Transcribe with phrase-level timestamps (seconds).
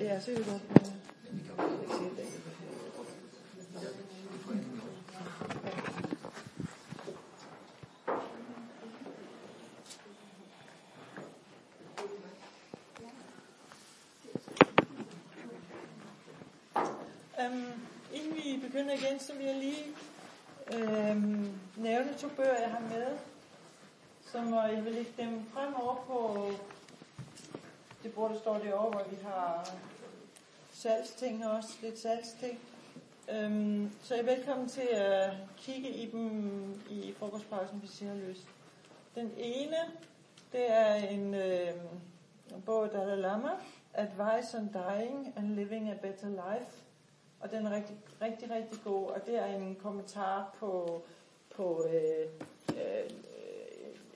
[0.00, 0.62] Ja, så er det godt.
[17.40, 17.88] Øhm,
[18.78, 19.84] begynde vi igen, så vil jeg lige
[20.74, 21.22] øh,
[21.76, 23.18] nævne to bøger, jeg har med,
[24.32, 26.50] som øh, jeg vil lægge dem fremover på
[28.02, 29.70] det bord, der står derovre, hvor vi har
[30.72, 32.58] salgsting også, lidt salgsting.
[33.30, 38.46] Øhm, så I velkommen til at kigge i dem i frokostpausen, hvis I har lyst.
[39.14, 39.76] Den ene,
[40.52, 41.68] det er en, øh,
[42.54, 43.50] en bog, der Dalai Lama,
[43.94, 46.87] Advice on Dying and Living a Better Life
[47.40, 51.02] og den er rigtig, rigtig, rigtig god, og det er en kommentar på,
[51.56, 52.26] på øh,
[52.76, 53.10] øh,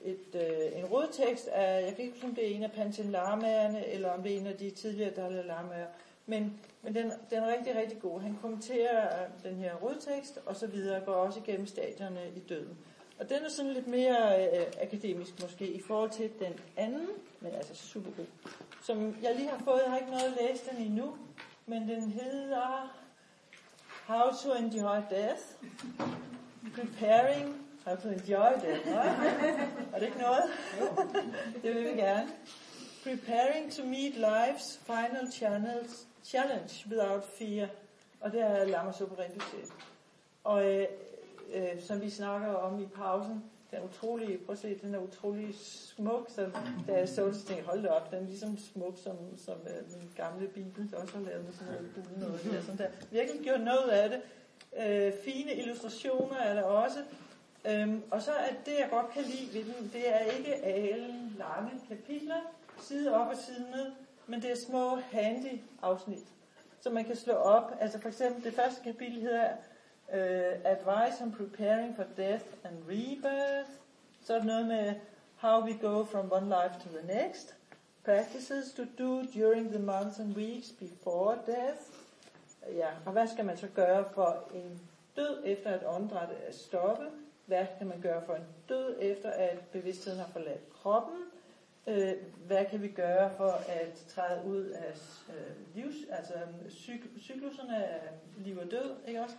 [0.03, 3.11] et, øh, en rodtekst af, jeg kan ikke huske, om det er en af Panchen
[3.11, 5.87] Lamaerne, eller om det er en af de tidligere Dalai Lamaer,
[6.25, 8.21] men, men den, den er rigtig, rigtig god.
[8.21, 12.77] Han kommenterer øh, den her rodtekst, og så videre, går også igennem stadierne i døden.
[13.19, 17.07] Og den er sådan lidt mere øh, akademisk måske, i forhold til den anden,
[17.39, 18.25] men altså super god,
[18.81, 19.81] som jeg lige har fået.
[19.83, 21.17] Jeg har ikke noget at læse den endnu,
[21.65, 23.02] men den hedder
[24.07, 25.55] How to enjoy death.
[26.73, 28.87] Preparing how to enjoy death.
[29.93, 30.43] Er det ikke noget?
[31.63, 32.29] det vil vi gerne.
[33.03, 37.67] Preparing to meet life's final channels, challenge without fear.
[38.21, 39.59] Og det er Lama Superindustri.
[40.43, 40.87] Og øh,
[41.53, 43.43] øh, som vi snakker om i pausen,
[43.73, 46.49] den er utrolig, prøv at se, den er utrolig smuk, så
[46.87, 49.99] da jeg så det, så tænkte hold op, den er ligesom smuk, som, som uh,
[49.99, 52.87] min gamle bibel, der også har lavet med sådan noget bule noget der, sådan der.
[53.11, 54.21] Virkelig gjort noget af det.
[54.71, 56.99] Uh, fine illustrationer er der også.
[57.83, 61.07] Um, og så er det, jeg godt kan lide ved den, det er ikke alle
[61.37, 62.41] lange kapitler,
[62.81, 63.91] side op og side ned,
[64.27, 66.25] men det er små handy afsnit,
[66.81, 67.77] som man kan slå op.
[67.79, 69.47] Altså for eksempel det første kapitel hedder
[70.09, 73.69] uh, Advice on Preparing for Death and Rebirth.
[74.25, 74.93] Så er det noget med
[75.35, 77.55] How we go from one life to the next.
[78.05, 81.81] Practices to do during the months and weeks before death.
[82.75, 84.81] Ja, og hvad skal man så gøre for en
[85.15, 87.09] død efter at åndedrættet er stoppet?
[87.45, 91.19] Hvad kan man gøre for en død efter at bevidstheden har forladt kroppen?
[91.87, 92.13] Øh,
[92.47, 94.93] hvad kan vi gøre for at træde ud af
[95.29, 96.33] øh, livs, altså
[96.69, 98.01] cyk- cykluserne af
[98.37, 99.35] liv og død, ikke også?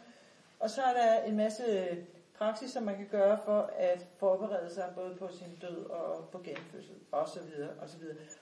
[0.65, 1.97] Og så er der en masse øh,
[2.39, 6.39] praksis, som man kan gøre for at forberede sig både på sin død og på
[6.39, 7.43] genfødsel osv.
[7.43, 7.89] videre, Og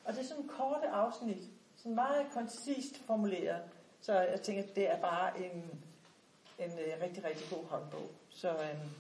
[0.05, 1.45] og det er sådan korte afsnit,
[1.77, 3.63] sådan meget koncist formuleret.
[4.01, 5.81] Så jeg tænker, at det er bare en,
[6.59, 8.11] en øh, rigtig, rigtig god håndbog.
[8.31, 8.91] Så, øhm,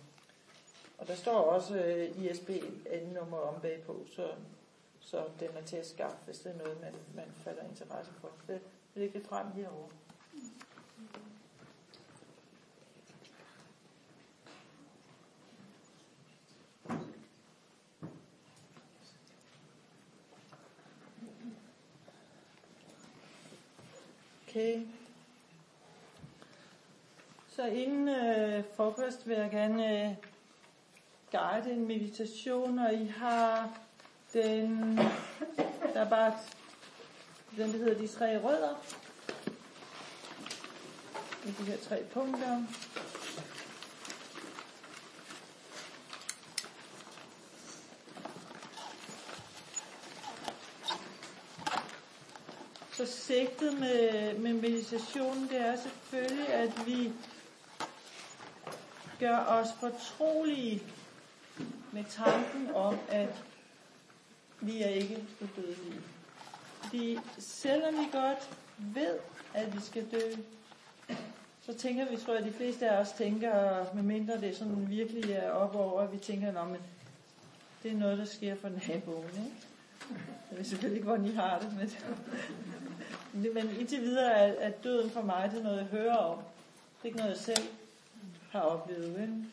[0.99, 2.51] og der står også øh, ISB
[3.15, 4.29] nummer om bagpå, så,
[5.01, 8.31] så den er til at skaffe, hvis det er noget, man, man falder interesse for.
[8.47, 8.61] Det
[8.95, 9.89] ligger frem herovre.
[24.53, 24.81] Okay.
[27.49, 30.15] Så inden øh, frokost vil jeg gerne øh,
[31.31, 33.79] guide en meditation, og I har
[34.33, 34.97] den,
[35.95, 36.35] der er bare
[37.57, 38.75] den, der hedder de tre rødder.
[41.47, 42.63] I de her tre punkter.
[53.03, 57.13] Så sigtet med, med meditationen, det er selvfølgelig, at vi
[59.21, 60.83] gør os fortrolige
[61.93, 63.43] med tanken om, at
[64.61, 66.01] vi er ikke udødelige.
[66.83, 69.19] Fordi selvom vi godt ved,
[69.55, 70.33] at vi skal dø,
[71.67, 75.33] så tænker vi, tror jeg, de fleste af os tænker, medmindre det er sådan virkelig
[75.33, 76.81] er op over, at vi tænker, at
[77.83, 79.29] det er noget, der sker for naboen.
[79.29, 79.67] Ikke?
[80.51, 81.91] Jeg ved selvfølgelig ikke, hvordan I har det, men,
[83.33, 86.39] men indtil videre er, at døden for mig, det er noget, jeg hører om.
[86.39, 87.69] Det er ikke noget, jeg selv
[88.51, 89.19] har oplevet.
[89.21, 89.45] Vel?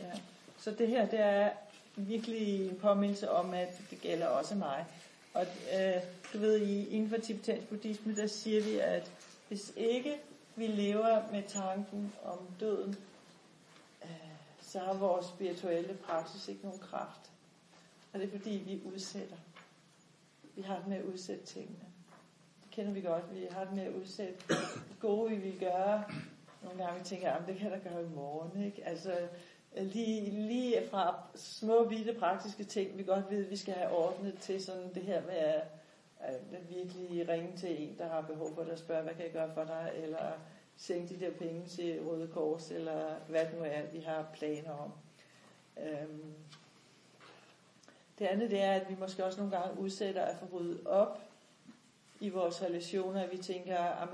[0.00, 0.12] Ja.
[0.58, 1.50] Så det her, det er
[1.96, 4.86] virkelig en påmindelse om, at det gælder også mig.
[5.34, 5.46] Og
[5.76, 6.02] øh,
[6.32, 9.10] du ved, i, inden for tibetansk buddhisme, der siger vi, at
[9.48, 10.16] hvis ikke
[10.56, 12.96] vi lever med tanken om døden,
[14.04, 14.10] øh,
[14.60, 17.30] så har vores spirituelle praksis ikke nogen kraft.
[18.12, 19.36] Og det er fordi, vi udsætter.
[20.56, 21.91] Vi har med at udsætte tingene.
[22.72, 23.34] Kender vi godt.
[23.34, 24.56] Vi har det med at udsætte det
[25.00, 26.04] gode, vi vil gøre,
[26.62, 28.64] nogle gange tænker jeg, det kan der gøre i morgen.
[28.64, 28.86] Ikke?
[28.86, 29.28] Altså,
[29.76, 34.38] lige, lige fra små, bitte, praktiske ting, vi godt ved, at vi skal have ordnet
[34.40, 35.62] til sådan det her med at,
[36.20, 39.32] at virkelig ringe til en, der har behov for det, og spørge, hvad kan jeg
[39.32, 40.32] gøre for dig, eller
[40.76, 44.70] sende de der penge til Røde Kors, eller hvad det nu er, vi har planer
[44.70, 44.92] om.
[45.76, 46.34] Øhm.
[48.18, 51.31] Det andet det er, at vi måske også nogle gange udsætter at få ryddet op
[52.22, 54.08] i vores relationer, at vi tænker, at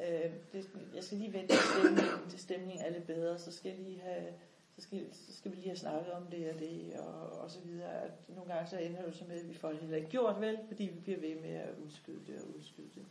[0.00, 3.68] øh, det, jeg skal lige vente til stemningen, til stemningen er lidt bedre, så skal
[3.68, 4.32] jeg lige have
[4.76, 7.60] så skal, så skal vi lige have snakket om det og det, og, og så
[7.60, 8.02] videre.
[8.02, 10.40] At nogle gange så ender det så med, at vi får det heller ikke gjort
[10.40, 13.04] vel, fordi vi bliver ved med at udskyde det og udskyde det.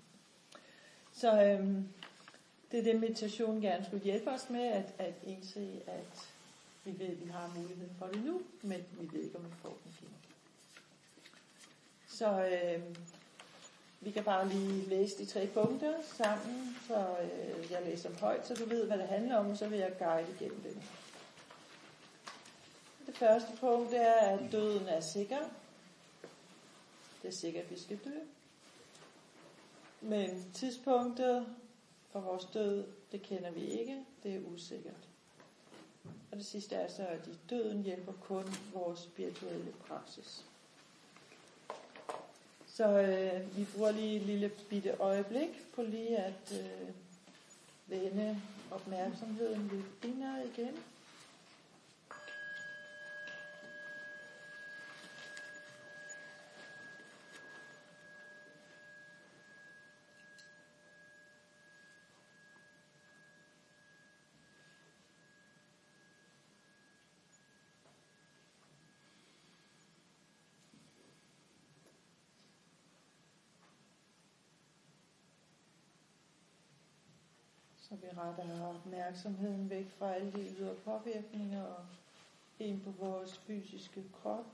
[1.11, 1.67] Så øh,
[2.71, 6.31] det er det, meditation gerne skulle hjælpe os med, at, at indse, at
[6.85, 9.51] vi ved, at vi har muligheden for det nu, men vi ved ikke, om vi
[9.61, 10.15] får den igen.
[12.07, 12.95] Så øh,
[14.01, 18.47] vi kan bare lige læse de tre punkter sammen, så øh, jeg læser dem højt,
[18.47, 20.77] så du ved, hvad det handler om, og så vil jeg guide igennem det.
[23.05, 25.39] Det første punkt er, at døden er sikker.
[27.21, 28.19] Det er sikkert, at vi skal dø.
[30.01, 31.45] Men tidspunktet
[32.11, 34.05] for vores død, det kender vi ikke.
[34.23, 35.07] Det er usikkert.
[36.31, 40.45] Og det sidste er så, at i døden hjælper kun vores spirituelle praksis.
[42.81, 46.87] Så øh, vi bruger lige et lille bitte øjeblik på lige at øh,
[47.87, 48.41] vende
[48.71, 50.73] opmærksomheden lidt indad igen.
[77.91, 81.85] Så vi retter opmærksomheden væk fra alle de ydre påvirkninger og
[82.59, 84.45] ind på vores fysiske krop.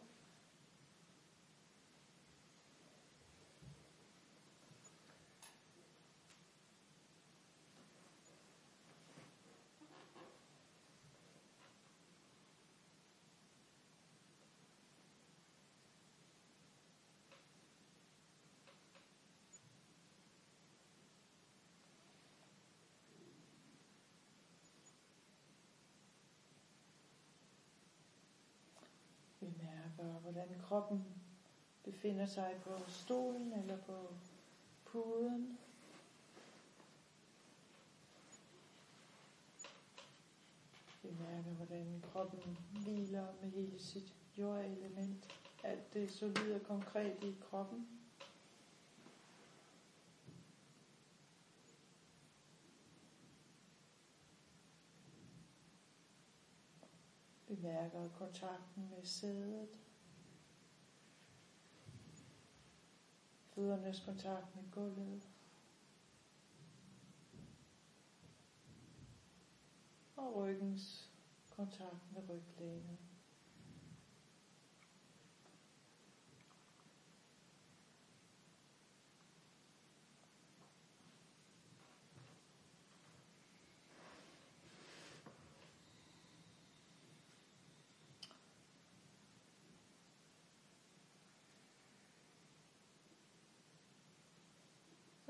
[30.37, 31.05] Hvordan kroppen
[31.83, 34.13] befinder sig på stolen eller på
[34.85, 35.59] puden.
[41.03, 45.27] Vi mærker, hvordan kroppen hviler med hele sit jordelement.
[45.63, 47.87] Alt det solide og konkret i kroppen.
[57.47, 59.86] Bemærker kontakten med sædet.
[63.57, 65.21] Føddernes kontakt med gulvet.
[70.15, 71.11] Og ryggens
[71.49, 73.06] kontakt med ryglænet.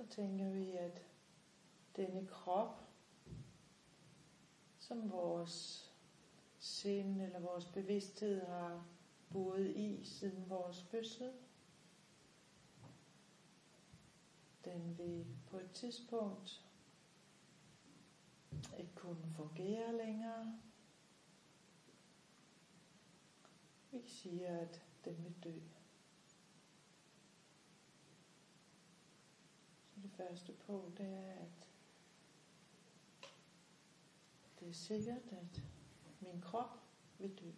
[0.10, 1.02] Tænker vi, at
[1.96, 2.88] denne krop,
[4.80, 5.88] som vores
[6.60, 8.86] sind eller vores bevidsthed har
[9.32, 11.34] boet i siden vores fødsel,
[14.66, 16.66] den vil på et tidspunkt
[18.78, 20.60] ikke kunne fungere længere.
[23.92, 25.60] Vi siger, at den vil dø.
[30.18, 31.70] Første punkt, det er, at
[34.60, 35.62] det er sikkert, at
[36.20, 36.80] min krop
[37.18, 37.52] vil dø.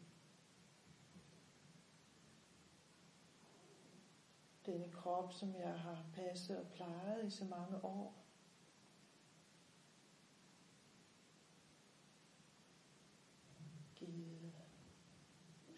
[4.65, 8.25] Denne krop, som jeg har passet og plejet i så mange år,
[13.95, 14.53] givet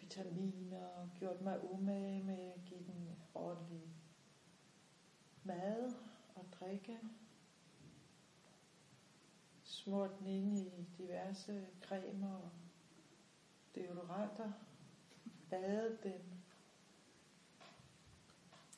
[0.00, 3.94] vitaminer, gjort mig umage med at give den ordentlig
[5.44, 5.94] mad,
[6.62, 6.98] drikke.
[9.62, 12.50] Smurt den ind i diverse cremer og
[13.74, 14.52] deodoranter.
[15.50, 16.42] Badet den.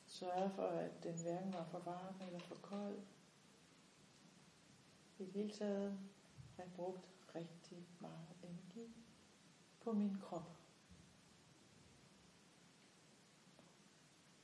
[0.07, 2.99] Sørget for, at den hverken var for varm eller for kold.
[5.19, 5.99] I det hele taget
[6.55, 8.95] har jeg brugt rigtig meget energi
[9.81, 10.57] på min krop.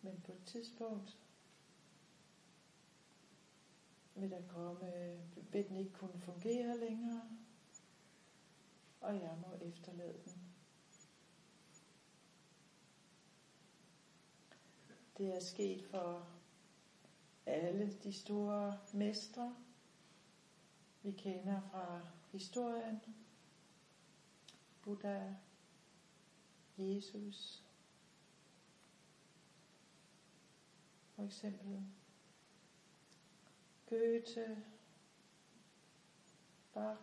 [0.01, 1.17] Men på et tidspunkt
[4.15, 7.21] vil der komme, øh, vil den ikke kunne fungere længere,
[9.01, 10.41] og jeg må efterlade den.
[15.17, 16.27] Det er sket for
[17.45, 19.55] alle de store mestre,
[21.03, 22.01] vi kender fra
[22.31, 23.01] historien.
[24.81, 25.33] Buddha,
[26.77, 27.63] Jesus,
[31.15, 31.85] for eksempel
[33.91, 34.63] Goethe,
[36.73, 37.01] Bach,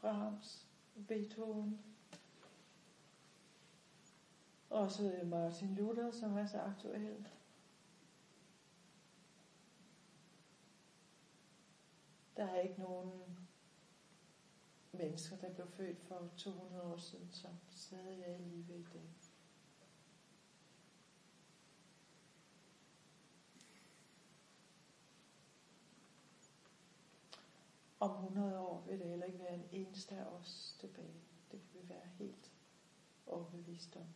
[0.00, 0.66] Brahms,
[1.08, 1.80] Beethoven.
[4.70, 7.28] Også øh, Martin Luther, som er så aktuel.
[12.36, 13.38] Der er ikke nogen
[14.92, 19.27] mennesker, der blev født for 200 år siden, som stadig er i live i dag.
[28.00, 31.22] Om 100 år vil der heller ikke være en eneste af os tilbage.
[31.50, 32.52] Det kan vi være helt
[33.26, 34.06] overbevist om.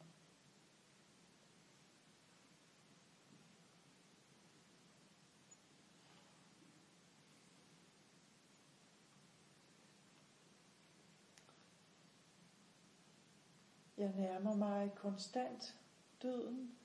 [13.96, 15.78] Jeg nærmer mig konstant
[16.22, 16.76] døden.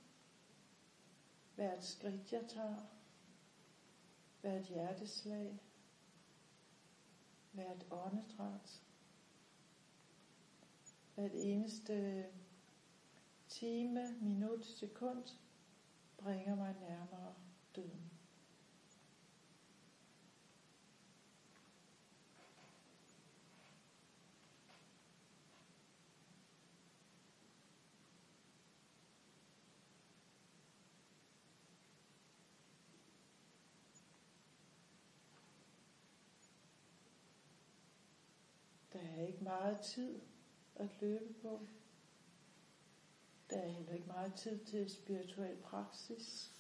[1.56, 2.76] Hvert skridt jeg tager,
[4.42, 5.60] hvert hjerteslag,
[7.58, 8.82] hvert åndedræt,
[11.16, 12.26] hvert eneste
[13.48, 15.24] time, minut, sekund
[16.18, 17.34] bringer mig nærmere
[17.76, 18.12] døden.
[38.94, 40.20] Der er ikke meget tid
[40.76, 41.68] at løbe på.
[43.50, 46.52] Der er heller ikke meget tid til spirituel praksis.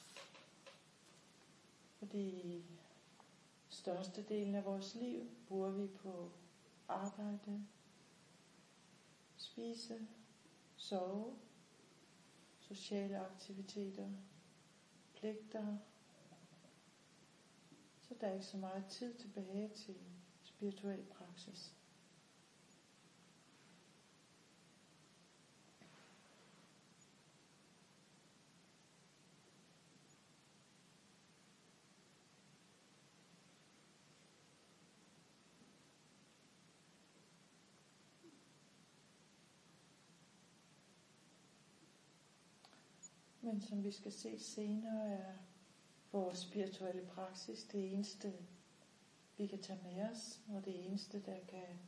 [2.00, 2.63] Fordi
[3.69, 6.31] størstedelen af vores liv bruger vi på
[6.88, 7.65] arbejde,
[9.38, 10.07] spise,
[10.75, 11.38] sove,
[12.60, 14.10] sociale aktiviteter,
[15.15, 15.77] pligter.
[18.01, 19.96] Så der er ikke så meget tid tilbage til
[20.43, 21.74] spirituel praksis.
[43.58, 45.34] Men som vi skal se senere, er
[46.12, 48.34] vores spirituelle praksis det eneste,
[49.38, 51.80] vi kan tage med os, og det eneste, der kan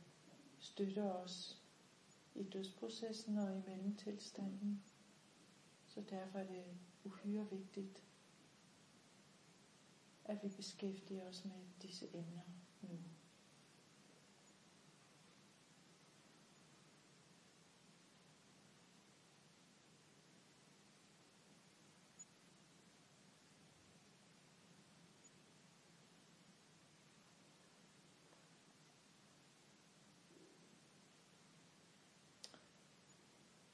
[0.58, 1.62] støtte os
[2.34, 4.82] i dødsprocessen og i mellemtilstanden.
[5.86, 6.64] Så derfor er det
[7.04, 8.04] uhyre vigtigt,
[10.24, 12.42] at vi beskæftiger os med disse emner
[12.82, 12.98] nu.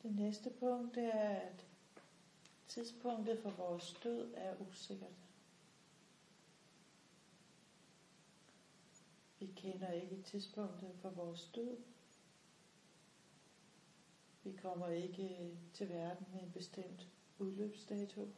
[0.06, 1.66] Det næste punkt det er, at
[2.68, 5.12] tidspunktet for vores død er usikkert.
[9.38, 11.76] Vi kender ikke tidspunktet for vores død.
[14.44, 17.08] Vi kommer ikke til verden med en bestemt
[17.38, 18.28] udløbsdato.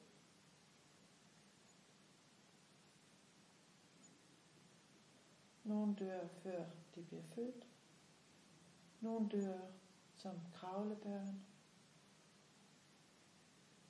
[5.64, 7.66] Nogle dør før de bliver født.
[9.00, 9.60] Nogle dør
[10.16, 11.47] som kravlebørn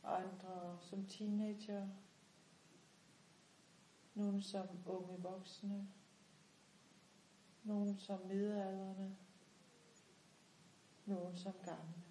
[0.08, 1.88] andre som teenager,
[4.14, 5.88] nogle som unge voksne,
[7.64, 9.16] nogle som midalderne,
[11.06, 12.02] nogle som gamle.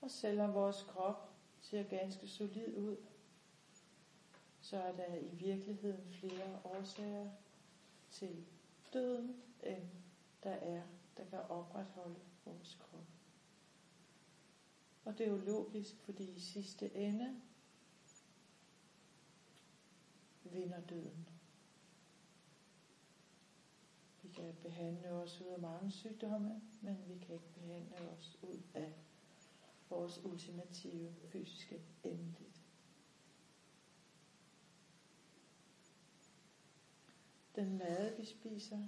[0.00, 2.96] Og selvom vores krop ser ganske solid ud,
[4.70, 7.30] så er der i virkeligheden flere årsager
[8.10, 8.46] til
[8.92, 9.82] døden, end
[10.42, 10.82] der er
[11.16, 13.06] der kan opretholde vores krop.
[15.04, 17.40] Og det er jo logisk, fordi i sidste ende
[20.44, 21.28] vinder døden.
[24.22, 28.60] Vi kan behandle os ud af mange sygdomme, men vi kan ikke behandle os ud
[28.74, 28.92] af
[29.88, 31.80] vores ultimative fysiske
[37.60, 38.78] Den mad, vi spiser,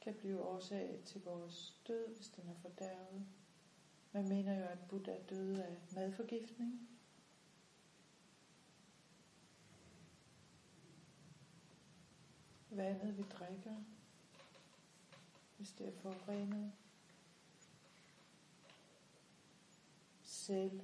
[0.00, 3.26] kan blive årsag til vores død, hvis den er fordærvet.
[4.12, 6.88] Man mener jo, at Buddha døde af madforgiftning.
[12.70, 13.76] Vandet vi drikker,
[15.56, 16.72] hvis det er forurenet.
[20.22, 20.80] Selv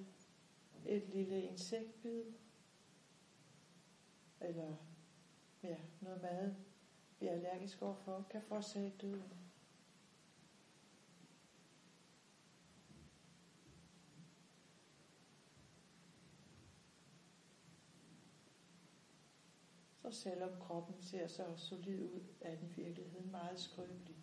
[0.87, 2.25] et lille insektbid,
[4.41, 4.92] eller
[5.63, 6.55] ja, noget mad,
[7.21, 9.33] vi er allergisk overfor, kan forårsage døden.
[20.03, 24.17] Så selvom kroppen ser så solid ud, er den i virkeligheden meget skrøbelig.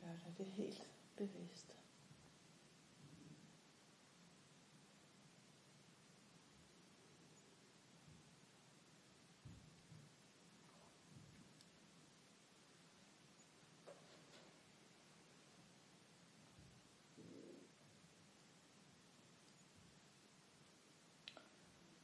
[0.00, 0.82] Gør dig det helt
[1.16, 1.74] bevidst.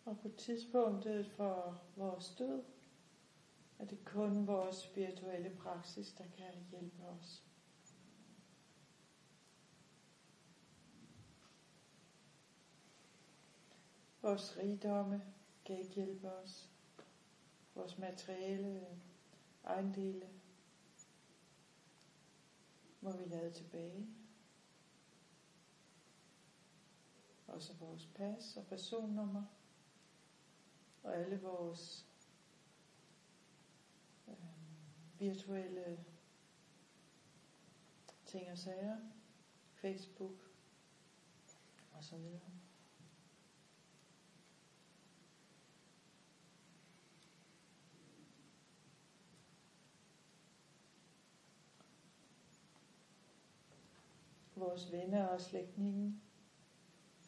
[0.04, 2.62] Og på tidspunktet for vores død,
[3.78, 7.42] er det kun vores spirituelle praksis, der kan hjælpe os.
[14.24, 15.22] Vores rigdomme
[15.64, 16.70] kan ikke hjælpe os.
[17.74, 18.86] Vores materielle
[19.64, 20.28] ejendele
[23.00, 24.08] må vi lade tilbage.
[27.46, 29.44] Også vores pas og personnummer
[31.02, 32.06] og alle vores
[34.28, 34.34] øh,
[35.18, 36.04] virtuelle
[38.26, 38.96] ting og sager,
[39.74, 40.50] Facebook
[41.92, 42.53] og så videre.
[54.64, 56.20] Vores venner og slægtninge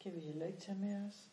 [0.01, 1.31] kan vi heller ikke tage med os.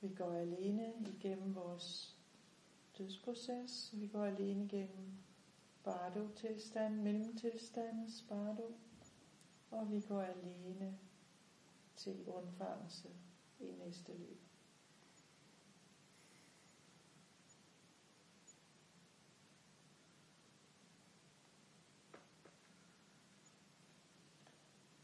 [0.00, 2.09] Vi går alene igennem vores
[3.00, 3.90] dødsproces.
[3.92, 5.12] Vi går alene igennem
[5.84, 8.74] bardo-tilstand, mellemtilstand, spardo,
[9.70, 10.98] og vi går alene
[11.96, 13.08] til undfangelse
[13.60, 14.36] i næste liv.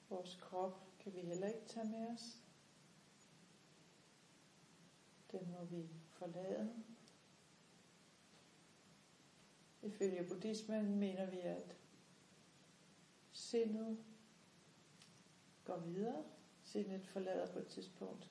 [0.09, 2.43] Vores krop kan vi heller ikke tage med os.
[5.33, 6.85] Den må vi forlade.
[9.87, 11.77] Ifølge buddhismen mener vi, at
[13.33, 13.99] sindet
[15.64, 16.25] går videre.
[16.62, 18.31] Sindet forlader på et tidspunkt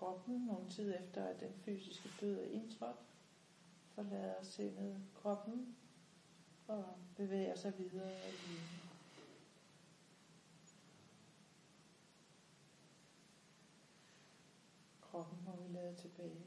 [0.00, 2.96] kroppen, nogle tid efter, at den fysiske død er indtrådt,
[3.94, 5.76] forlader sindet kroppen
[6.66, 6.84] og
[7.16, 8.68] bevæger sig videre i livet.
[15.00, 16.39] Kroppen må vi lade tilbage.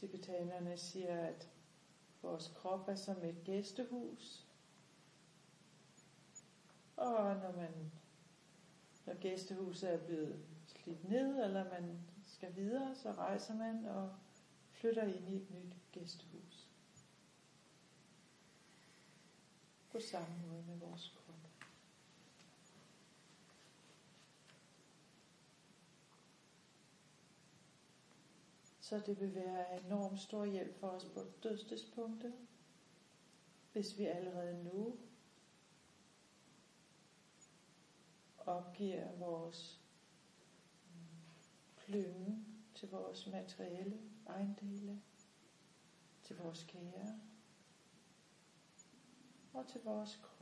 [0.00, 1.48] Tibetanerne siger, at
[2.22, 4.46] vores krop er som et gæstehus.
[6.96, 7.92] Og når man
[9.06, 14.12] når gæstehuset er blevet slidt ned, eller man skal videre, så rejser man og
[14.72, 16.68] flytter ind i et nyt gæstehus.
[19.98, 21.34] på samme måde med vores krop.
[28.88, 32.32] Så det vil være enormt stor hjælp for os på dødstidspunktet,
[33.72, 34.96] hvis vi allerede nu
[38.38, 39.80] opgiver vores
[41.76, 45.02] klynge til vores materielle ejendele,
[46.22, 47.20] til vores kære
[49.52, 50.38] og til vores krop.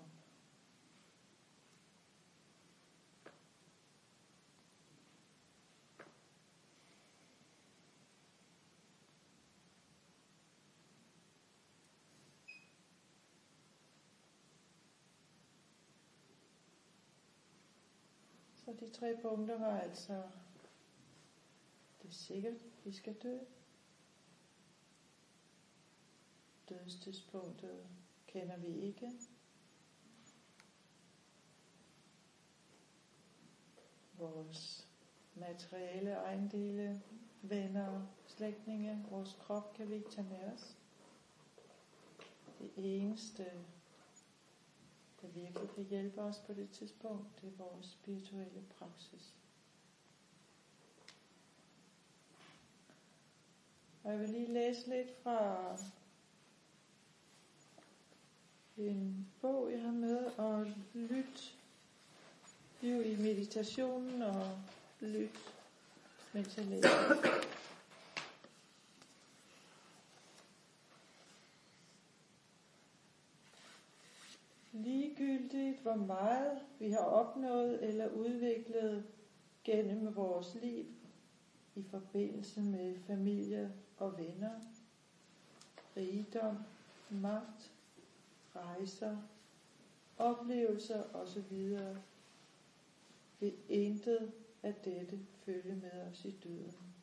[18.66, 20.23] Så de tre punkter var altså,
[22.03, 23.39] det er sikkert, vi skal dø.
[26.69, 27.87] Dødstidspunktet
[28.27, 29.11] kender vi ikke.
[34.19, 34.89] Vores
[35.35, 37.03] materielle ejendele,
[37.43, 40.77] venner, slægtninge, vores krop kan vi ikke tage med os.
[42.59, 43.47] Det eneste,
[45.27, 49.35] der virkelig kan hjælpe os på det tidspunkt, det er vores spirituelle praksis.
[54.05, 55.77] Og jeg vil lige læse lidt fra
[58.77, 61.57] en bog, jeg har med, og lyt
[62.83, 64.59] jo i meditationen og
[65.01, 65.55] lyt,
[66.33, 66.89] mens jeg læser.
[75.87, 79.07] Hvor meget vi har opnået eller udviklet
[79.65, 80.87] gennem vores liv
[81.75, 84.61] i forbindelse med familie og venner,
[85.97, 86.57] rigdom,
[87.11, 87.73] magt,
[88.57, 89.17] rejser,
[90.19, 91.79] oplevelser osv.
[93.41, 96.95] vil intet af dette følge med os i døden.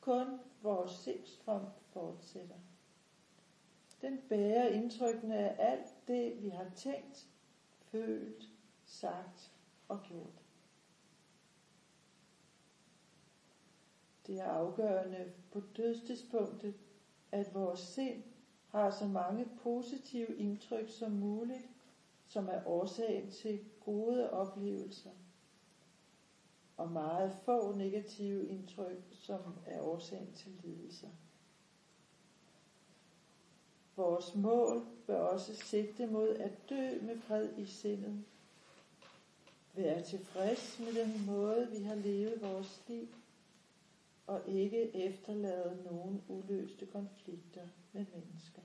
[0.00, 2.67] Kun vores sindsstrøm fortsætter.
[4.00, 7.28] Den bærer indtrykkene af alt det, vi har tænkt,
[7.80, 8.48] følt,
[8.84, 9.52] sagt
[9.88, 10.42] og gjort.
[14.26, 16.74] Det er afgørende på dødstidspunktet,
[17.32, 18.22] at vores sind
[18.68, 21.68] har så mange positive indtryk som muligt,
[22.26, 25.10] som er årsagen til gode oplevelser,
[26.76, 31.08] og meget få negative indtryk, som er årsagen til lidelser.
[33.98, 38.24] Vores mål bør også sigte mod at dø med fred i sindet.
[39.74, 43.08] Være tilfreds med den måde, vi har levet vores liv,
[44.26, 48.62] og ikke efterlade nogen uløste konflikter med mennesker.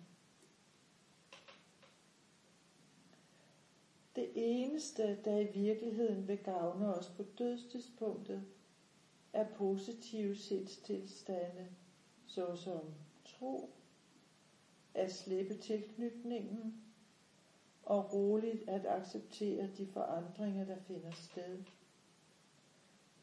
[4.15, 8.43] Det eneste, der i virkeligheden vil gavne os på dødstidspunktet,
[9.33, 11.67] er positive sindstilstande,
[12.27, 12.93] såsom
[13.25, 13.69] tro,
[14.95, 16.83] at slippe tilknytningen
[17.83, 21.59] og roligt at acceptere de forandringer, der finder sted.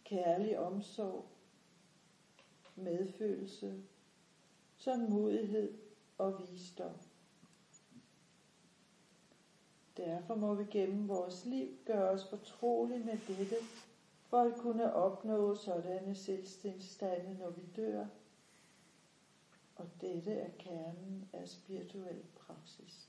[0.04, 1.24] Kærlig omsorg,
[2.76, 3.82] medfølelse,
[4.78, 5.78] tålmodighed
[6.18, 6.92] og visdom.
[9.96, 13.56] Derfor må vi gennem vores liv gøre os fortrolige med dette,
[14.26, 18.06] for at kunne opnå sådanne selvstændigstande, når vi dør.
[19.80, 23.08] Og dette er kernen af spirituel praksis.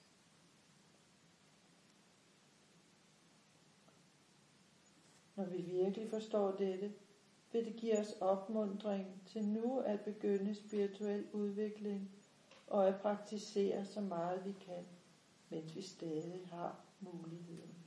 [5.35, 6.93] Når vi virkelig forstår dette,
[7.51, 12.11] vil det give os opmundring til nu at begynde spirituel udvikling
[12.67, 14.85] og at praktisere så meget vi kan,
[15.49, 17.80] mens vi stadig har muligheden.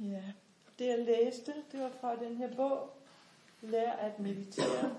[0.00, 0.22] Ja,
[0.78, 2.90] det jeg læste, det var fra den her bog,
[3.62, 4.96] Lær at meditere.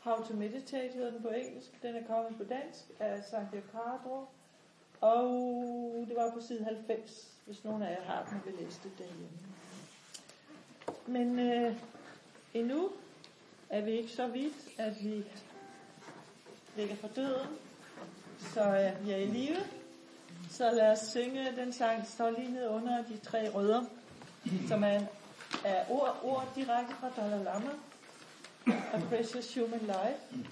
[0.00, 1.82] How to Meditate hedder den på engelsk.
[1.82, 4.26] Den er kommet på dansk af Sankt Cardro.
[5.00, 5.24] Og
[6.08, 8.92] det var på side 90, hvis nogen af jer har den og vil læse det
[8.98, 9.38] derhjemme.
[11.06, 11.76] Men øh,
[12.54, 12.90] endnu
[13.70, 15.24] er vi ikke så vidt, at vi
[16.76, 17.48] ligger for døden,
[18.38, 19.56] så øh, vi er i live.
[20.50, 23.84] Så lad os synge den sang, der står lige ned under de tre rødder,
[24.68, 25.00] som er,
[25.64, 27.70] er ord, ord direkte fra Dalai Lama.
[28.66, 30.48] A Precious Human Life.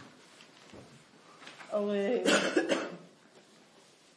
[1.70, 2.26] Og øh,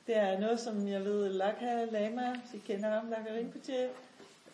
[0.07, 3.89] det er noget, som jeg ved, Lakha Lama, hvis I kender ham, Lakha Rinpoche,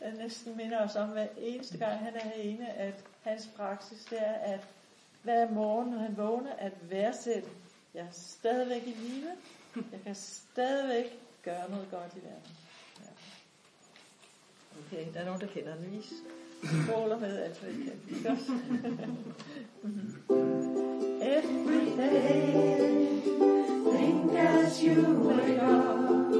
[0.05, 4.21] øh, næsten minder os om hver eneste gang, han er herinde, at hans praksis det
[4.21, 4.67] er, at
[5.23, 7.49] hver morgen, når han vågner, at værdsætte,
[7.93, 9.31] jeg er stadigvæk i live,
[9.75, 12.55] jeg kan stadigvæk gøre noget godt i verden.
[14.87, 15.91] Okay, der er nogen, der kender den.
[15.91, 16.13] vis.
[16.87, 18.37] skåler med alt, hvad I kan.
[21.21, 23.21] Every day,
[23.91, 26.31] think as you wake up.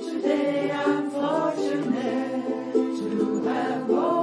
[0.00, 4.19] Today I'm fortunate to have woken